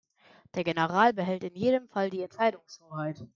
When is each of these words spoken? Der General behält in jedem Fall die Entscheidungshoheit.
Der 0.55 0.63
General 0.63 1.13
behält 1.13 1.43
in 1.43 1.53
jedem 1.53 1.87
Fall 1.87 2.09
die 2.09 2.23
Entscheidungshoheit. 2.23 3.23